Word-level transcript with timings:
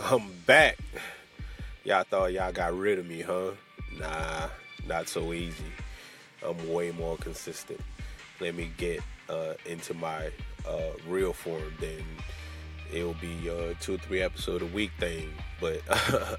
I'm 0.00 0.30
back. 0.46 0.78
Y'all 1.82 2.04
thought 2.04 2.32
y'all 2.32 2.52
got 2.52 2.76
rid 2.76 3.00
of 3.00 3.06
me, 3.06 3.20
huh? 3.20 3.50
Nah, 3.98 4.48
not 4.86 5.08
so 5.08 5.32
easy. 5.32 5.64
I'm 6.46 6.72
way 6.72 6.92
more 6.92 7.16
consistent. 7.16 7.80
Let 8.40 8.54
me 8.54 8.70
get 8.76 9.00
uh, 9.28 9.54
into 9.66 9.94
my 9.94 10.30
uh, 10.68 10.92
real 11.08 11.32
form, 11.32 11.74
then 11.80 12.04
it'll 12.92 13.14
be 13.14 13.50
uh, 13.50 13.74
two 13.80 13.94
or 13.94 13.98
three 13.98 14.22
episode 14.22 14.62
a 14.62 14.66
week 14.66 14.92
thing. 15.00 15.30
But 15.60 15.82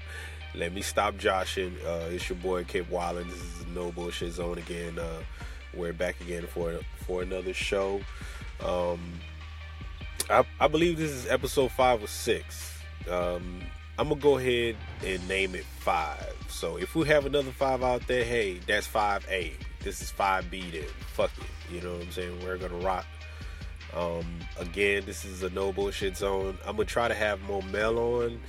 let 0.54 0.72
me 0.72 0.80
stop 0.80 1.18
joshing. 1.18 1.76
Uh, 1.86 2.08
it's 2.10 2.30
your 2.30 2.38
boy 2.38 2.64
Kip 2.64 2.88
Wallen. 2.88 3.28
This 3.28 3.42
is 3.42 3.66
No 3.74 3.92
Bullshit 3.92 4.32
Zone 4.32 4.56
again. 4.56 4.98
Uh, 4.98 5.20
we're 5.74 5.92
back 5.92 6.18
again 6.22 6.46
for 6.46 6.80
for 7.06 7.22
another 7.22 7.52
show. 7.52 8.00
Um, 8.64 9.00
I, 10.30 10.44
I 10.58 10.66
believe 10.66 10.96
this 10.96 11.10
is 11.10 11.26
episode 11.26 11.72
five 11.72 12.02
or 12.02 12.08
six. 12.08 12.79
Um, 13.08 13.60
I'm 13.98 14.08
gonna 14.08 14.20
go 14.20 14.38
ahead 14.38 14.76
and 15.04 15.28
name 15.28 15.54
it 15.54 15.64
five. 15.64 16.34
So 16.48 16.76
if 16.76 16.94
we 16.94 17.06
have 17.08 17.26
another 17.26 17.50
five 17.50 17.82
out 17.82 18.06
there, 18.06 18.24
hey, 18.24 18.60
that's 18.66 18.86
five 18.86 19.26
A. 19.30 19.52
This 19.82 20.00
is 20.00 20.10
five 20.10 20.50
B. 20.50 20.70
Then 20.70 20.84
fuck 21.12 21.30
it. 21.38 21.74
You 21.74 21.80
know 21.80 21.94
what 21.94 22.02
I'm 22.02 22.12
saying? 22.12 22.38
We're 22.44 22.58
gonna 22.58 22.76
rock. 22.76 23.06
Um, 23.94 24.24
again, 24.58 25.02
this 25.04 25.24
is 25.24 25.42
a 25.42 25.50
no 25.50 25.72
bullshit 25.72 26.16
zone. 26.16 26.56
I'm 26.64 26.76
gonna 26.76 26.86
try 26.86 27.08
to 27.08 27.14
have 27.14 27.40
Meaux 27.42 27.62
Mel 27.62 27.98
on. 27.98 28.40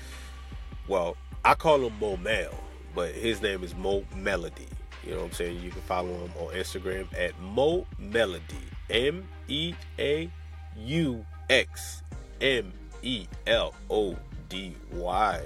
Well, 0.87 1.17
I 1.43 1.53
call 1.53 1.85
him 1.85 1.99
Meaux 1.99 2.17
Mel, 2.17 2.53
but 2.95 3.13
his 3.13 3.41
name 3.41 3.63
is 3.63 3.75
Meaux 3.75 4.05
Melody. 4.15 4.67
You 5.03 5.11
know 5.11 5.17
what 5.17 5.25
I'm 5.25 5.31
saying? 5.33 5.59
You 5.61 5.71
can 5.71 5.81
follow 5.81 6.13
him 6.13 6.31
on 6.39 6.53
Instagram 6.53 7.07
at 7.17 7.39
Meaux 7.41 7.87
Melody. 7.97 8.41
M 8.89 9.27
E 9.47 9.73
A 9.97 10.29
U 10.77 11.25
X 11.49 12.03
M 12.39 12.71
E 13.01 13.25
L 13.47 13.73
O 13.89 14.15
D 14.51 14.75
Y. 14.91 15.41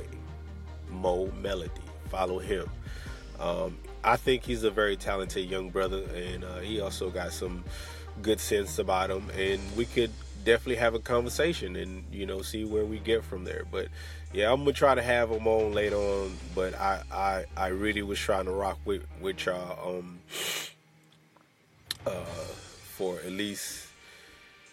Meaux 0.90 1.32
Melody. 1.42 1.72
Follow 2.10 2.40
him. 2.40 2.70
Um, 3.40 3.78
I 4.04 4.18
think 4.18 4.44
he's 4.44 4.64
a 4.64 4.72
very 4.72 4.96
talented 4.96 5.50
young 5.50 5.70
brother, 5.70 6.04
and 6.14 6.44
uh, 6.44 6.60
he 6.60 6.80
also 6.80 7.10
got 7.10 7.32
some 7.32 7.64
good 8.22 8.40
sense 8.40 8.80
about 8.80 9.12
him. 9.12 9.30
And 9.38 9.62
we 9.76 9.86
could 9.86 10.12
definitely 10.44 10.76
have 10.76 10.94
a 10.94 11.00
conversation 11.00 11.76
and 11.76 12.04
you 12.12 12.26
know 12.26 12.42
see 12.42 12.66
where 12.66 12.86
we 12.86 13.00
get 13.00 13.24
from 13.24 13.44
there. 13.44 13.64
But 13.72 13.88
yeah, 14.34 14.52
I'm 14.52 14.60
gonna 14.60 14.74
try 14.74 14.96
to 14.96 15.02
have 15.02 15.30
him 15.30 15.48
on 15.48 15.74
later 15.74 15.98
on. 15.98 16.36
But 16.54 16.76
I 16.76 17.04
I, 17.12 17.46
I 17.56 17.68
really 17.68 18.02
was 18.02 18.20
trying 18.20 18.46
to 18.46 18.52
rock 18.52 18.80
with 18.86 19.06
with 19.22 19.46
y'all 19.46 19.98
um 19.98 20.20
uh 22.06 22.12
for 22.96 23.20
at 23.20 23.32
least 23.32 23.88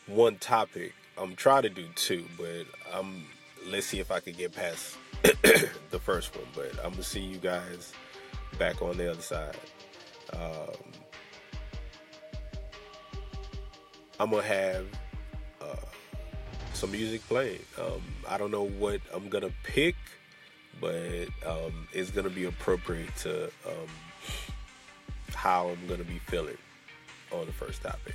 one 0.07 0.37
topic. 0.37 0.95
I'm 1.19 1.37
trying 1.37 1.63
to 1.63 1.69
do 1.69 1.87
two, 1.95 2.25
but 2.39 2.67
I'm 2.95 3.27
let's 3.67 3.87
see 3.87 4.01
if 4.01 4.11
I 4.11 4.21
can 4.21 4.35
get 4.35 4.53
past 4.53 4.97
the 5.23 5.99
first 5.99 6.35
one. 6.37 6.47
But 6.55 6.73
I'm 6.85 6.93
gonna 6.93 7.03
see 7.03 7.21
you 7.21 7.39
guys 7.39 7.93
back 8.59 8.83
on 8.83 8.97
the 8.97 9.11
other 9.11 9.23
side. 9.23 9.57
Um, 10.33 10.93
I'm 14.21 14.31
gonna 14.31 14.43
have 14.43 14.87
uh, 15.61 15.87
some 16.75 16.93
music 16.93 17.27
playing. 17.29 17.61
Um, 17.79 18.03
I 18.29 18.39
don't 18.39 18.51
know 18.51 18.69
what 18.69 19.01
I'm 19.13 19.29
gonna 19.29 19.53
pick, 19.63 19.97
but 20.81 21.29
um, 21.47 21.89
it's 21.93 22.11
gonna 22.11 22.31
be 22.31 22.45
appropriate 22.45 23.15
to 23.19 23.45
um, 23.67 23.89
how 25.35 25.69
I'm 25.69 25.87
gonna 25.87 26.05
be 26.05 26.19
feeling 26.27 26.59
on 27.33 27.47
the 27.47 27.53
first 27.53 27.83
topic. 27.83 28.15